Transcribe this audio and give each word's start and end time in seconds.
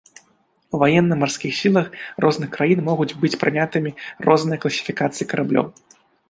У 0.75 0.77
ваенна-марскіх 0.83 1.51
сілах 1.57 1.87
розных 2.25 2.49
краін 2.55 2.81
могуць 2.89 3.09
быць 3.25 3.39
прынятымі 3.45 3.95
розныя 4.29 4.59
класіфікацыі 4.65 5.29
караблёў. 5.35 5.67